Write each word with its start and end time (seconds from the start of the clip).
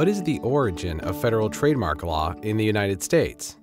What 0.00 0.08
is 0.08 0.22
the 0.22 0.38
origin 0.38 0.98
of 1.00 1.20
federal 1.20 1.50
trademark 1.50 2.02
law 2.02 2.34
in 2.40 2.56
the 2.56 2.64
United 2.64 3.02
States? 3.02 3.58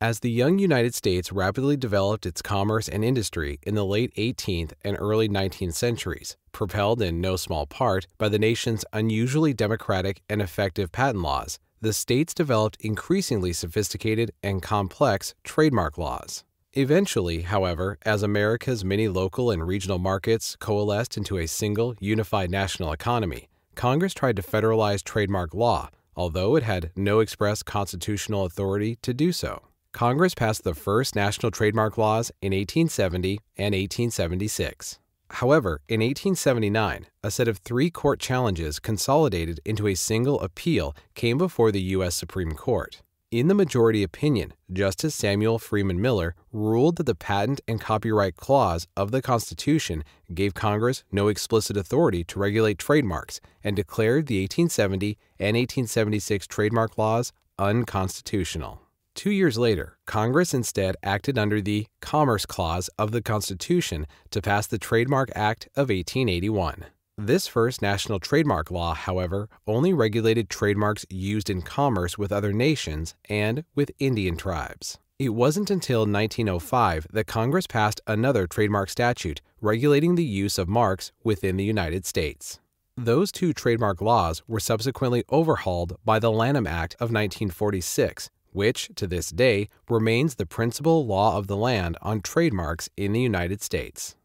As 0.00 0.20
the 0.20 0.30
young 0.30 0.60
United 0.60 0.94
States 0.94 1.32
rapidly 1.32 1.76
developed 1.76 2.24
its 2.24 2.40
commerce 2.40 2.88
and 2.88 3.04
industry 3.04 3.58
in 3.64 3.74
the 3.74 3.84
late 3.84 4.14
18th 4.14 4.74
and 4.84 4.96
early 5.00 5.28
19th 5.28 5.74
centuries, 5.74 6.36
propelled 6.52 7.02
in 7.02 7.20
no 7.20 7.34
small 7.34 7.66
part 7.66 8.06
by 8.16 8.28
the 8.28 8.38
nation's 8.38 8.84
unusually 8.92 9.52
democratic 9.52 10.22
and 10.28 10.40
effective 10.40 10.92
patent 10.92 11.24
laws, 11.24 11.58
the 11.80 11.92
states 11.92 12.32
developed 12.32 12.76
increasingly 12.78 13.52
sophisticated 13.52 14.30
and 14.40 14.62
complex 14.62 15.34
trademark 15.42 15.98
laws. 15.98 16.44
Eventually, 16.74 17.40
however, 17.40 17.98
as 18.02 18.22
America's 18.22 18.84
many 18.84 19.08
local 19.08 19.50
and 19.50 19.66
regional 19.66 19.98
markets 19.98 20.56
coalesced 20.60 21.16
into 21.16 21.38
a 21.38 21.48
single, 21.48 21.96
unified 21.98 22.52
national 22.52 22.92
economy, 22.92 23.48
Congress 23.74 24.14
tried 24.14 24.36
to 24.36 24.42
federalize 24.42 25.02
trademark 25.02 25.54
law, 25.54 25.90
although 26.16 26.56
it 26.56 26.62
had 26.62 26.90
no 26.96 27.20
express 27.20 27.62
constitutional 27.62 28.44
authority 28.44 28.96
to 29.02 29.14
do 29.14 29.32
so. 29.32 29.62
Congress 29.92 30.34
passed 30.34 30.64
the 30.64 30.74
first 30.74 31.14
national 31.14 31.50
trademark 31.50 31.98
laws 31.98 32.30
in 32.40 32.52
1870 32.52 33.40
and 33.56 33.74
1876. 33.74 34.98
However, 35.36 35.80
in 35.88 36.00
1879, 36.00 37.06
a 37.22 37.30
set 37.30 37.48
of 37.48 37.58
three 37.58 37.90
court 37.90 38.20
challenges 38.20 38.78
consolidated 38.78 39.60
into 39.64 39.86
a 39.86 39.94
single 39.94 40.40
appeal 40.40 40.94
came 41.14 41.38
before 41.38 41.72
the 41.72 41.80
U.S. 41.96 42.14
Supreme 42.14 42.52
Court. 42.52 43.00
In 43.32 43.48
the 43.48 43.54
majority 43.54 44.02
opinion, 44.02 44.52
Justice 44.70 45.14
Samuel 45.14 45.58
Freeman 45.58 46.02
Miller 46.02 46.34
ruled 46.52 46.96
that 46.96 47.04
the 47.04 47.14
Patent 47.14 47.62
and 47.66 47.80
Copyright 47.80 48.36
Clause 48.36 48.86
of 48.94 49.10
the 49.10 49.22
Constitution 49.22 50.04
gave 50.34 50.52
Congress 50.52 51.02
no 51.10 51.28
explicit 51.28 51.74
authority 51.74 52.24
to 52.24 52.38
regulate 52.38 52.76
trademarks 52.76 53.40
and 53.64 53.74
declared 53.74 54.26
the 54.26 54.42
1870 54.42 55.16
and 55.38 55.56
1876 55.56 56.46
trademark 56.46 56.98
laws 56.98 57.32
unconstitutional. 57.58 58.82
Two 59.14 59.30
years 59.30 59.56
later, 59.56 59.96
Congress 60.04 60.52
instead 60.52 60.94
acted 61.02 61.38
under 61.38 61.62
the 61.62 61.86
Commerce 62.02 62.44
Clause 62.44 62.90
of 62.98 63.12
the 63.12 63.22
Constitution 63.22 64.06
to 64.30 64.42
pass 64.42 64.66
the 64.66 64.76
Trademark 64.76 65.30
Act 65.34 65.68
of 65.74 65.88
1881. 65.88 66.84
This 67.18 67.46
first 67.46 67.82
national 67.82 68.20
trademark 68.20 68.70
law, 68.70 68.94
however, 68.94 69.50
only 69.66 69.92
regulated 69.92 70.48
trademarks 70.48 71.04
used 71.10 71.50
in 71.50 71.60
commerce 71.60 72.16
with 72.16 72.32
other 72.32 72.54
nations 72.54 73.14
and 73.28 73.64
with 73.74 73.92
Indian 73.98 74.38
tribes. 74.38 74.98
It 75.18 75.28
wasn't 75.28 75.70
until 75.70 76.00
1905 76.00 77.08
that 77.12 77.26
Congress 77.26 77.66
passed 77.66 78.00
another 78.06 78.46
trademark 78.46 78.88
statute 78.88 79.42
regulating 79.60 80.14
the 80.14 80.24
use 80.24 80.56
of 80.56 80.68
marks 80.68 81.12
within 81.22 81.58
the 81.58 81.64
United 81.64 82.06
States. 82.06 82.60
Those 82.96 83.30
two 83.30 83.52
trademark 83.52 84.00
laws 84.00 84.42
were 84.48 84.58
subsequently 84.58 85.22
overhauled 85.30 85.98
by 86.06 86.18
the 86.18 86.32
Lanham 86.32 86.66
Act 86.66 86.94
of 86.94 87.12
1946, 87.12 88.30
which, 88.52 88.90
to 88.96 89.06
this 89.06 89.28
day, 89.28 89.68
remains 89.86 90.36
the 90.36 90.46
principal 90.46 91.06
law 91.06 91.36
of 91.36 91.46
the 91.46 91.58
land 91.58 91.98
on 92.00 92.22
trademarks 92.22 92.88
in 92.96 93.12
the 93.12 93.20
United 93.20 93.60
States. 93.60 94.16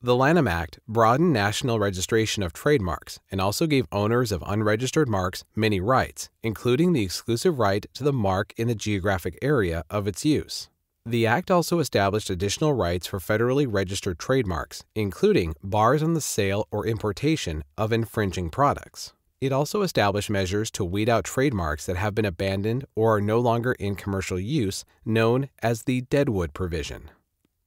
The 0.00 0.14
Lanham 0.14 0.46
Act 0.46 0.78
broadened 0.86 1.32
national 1.32 1.80
registration 1.80 2.44
of 2.44 2.52
trademarks 2.52 3.18
and 3.32 3.40
also 3.40 3.66
gave 3.66 3.88
owners 3.90 4.30
of 4.30 4.44
unregistered 4.46 5.08
marks 5.08 5.42
many 5.56 5.80
rights, 5.80 6.28
including 6.40 6.92
the 6.92 7.02
exclusive 7.02 7.58
right 7.58 7.84
to 7.94 8.04
the 8.04 8.12
mark 8.12 8.54
in 8.56 8.68
the 8.68 8.76
geographic 8.76 9.36
area 9.42 9.82
of 9.90 10.06
its 10.06 10.24
use. 10.24 10.68
The 11.04 11.26
Act 11.26 11.50
also 11.50 11.80
established 11.80 12.30
additional 12.30 12.74
rights 12.74 13.08
for 13.08 13.18
federally 13.18 13.66
registered 13.68 14.20
trademarks, 14.20 14.84
including 14.94 15.56
bars 15.64 16.00
on 16.00 16.14
the 16.14 16.20
sale 16.20 16.68
or 16.70 16.86
importation 16.86 17.64
of 17.76 17.92
infringing 17.92 18.50
products. 18.50 19.14
It 19.40 19.50
also 19.50 19.82
established 19.82 20.30
measures 20.30 20.70
to 20.72 20.84
weed 20.84 21.08
out 21.08 21.24
trademarks 21.24 21.86
that 21.86 21.96
have 21.96 22.14
been 22.14 22.24
abandoned 22.24 22.84
or 22.94 23.16
are 23.16 23.20
no 23.20 23.40
longer 23.40 23.72
in 23.72 23.96
commercial 23.96 24.38
use, 24.38 24.84
known 25.04 25.48
as 25.60 25.82
the 25.82 26.02
Deadwood 26.02 26.54
Provision. 26.54 27.10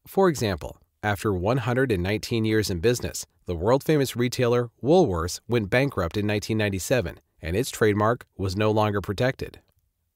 For 0.08 0.30
example, 0.30 0.78
after 1.04 1.34
119 1.34 2.46
years 2.46 2.70
in 2.70 2.80
business, 2.80 3.26
the 3.46 3.56
world 3.56 3.84
famous 3.84 4.16
retailer 4.16 4.70
Woolworths 4.84 5.40
went 5.48 5.70
bankrupt 5.70 6.16
in 6.16 6.28
1997, 6.28 7.20
and 7.42 7.56
its 7.56 7.72
trademark 7.72 8.26
was 8.38 8.56
no 8.56 8.70
longer 8.70 9.02
protected. 9.02 9.60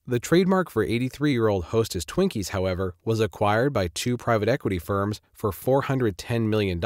The 0.06 0.20
trademark 0.20 0.70
for 0.70 0.84
83 0.84 1.32
year 1.32 1.48
old 1.48 1.64
Hostess 1.66 2.04
Twinkies, 2.04 2.50
however, 2.50 2.94
was 3.04 3.18
acquired 3.18 3.72
by 3.72 3.88
two 3.88 4.16
private 4.16 4.48
equity 4.48 4.78
firms 4.78 5.20
for 5.32 5.50
$410 5.50 6.46
million 6.46 6.80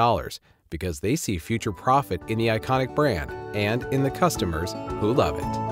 because 0.70 1.00
they 1.00 1.16
see 1.16 1.36
future 1.36 1.72
profit 1.72 2.22
in 2.28 2.38
the 2.38 2.48
iconic 2.48 2.94
brand 2.94 3.30
and 3.54 3.84
in 3.92 4.02
the 4.02 4.10
customers 4.10 4.72
who 5.00 5.12
love 5.12 5.38
it. 5.38 5.69